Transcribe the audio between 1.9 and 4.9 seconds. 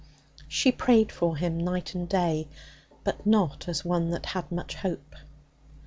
and day, but not as one that had much